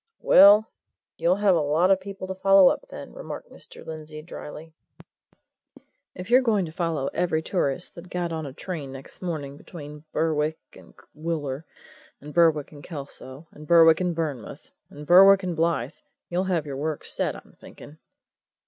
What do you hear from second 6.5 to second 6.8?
to